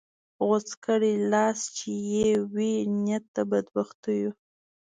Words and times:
غوڅ 0.45 0.69
کړې 0.85 1.13
لاس 1.31 1.59
چې 1.77 1.89
یې 2.13 2.31
وي 2.53 2.73
نیت 3.03 3.25
د 3.35 3.37
بدبختیو 3.51 4.29